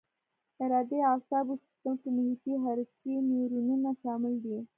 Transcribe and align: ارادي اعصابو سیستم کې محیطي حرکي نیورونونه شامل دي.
ارادي 0.63 0.97
اعصابو 1.11 1.53
سیستم 1.63 1.93
کې 2.01 2.09
محیطي 2.15 2.53
حرکي 2.63 3.13
نیورونونه 3.29 3.89
شامل 4.01 4.33
دي. 4.43 4.57